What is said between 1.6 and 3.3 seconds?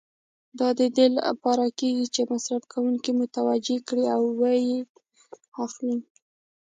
کېږي چې مصرفوونکي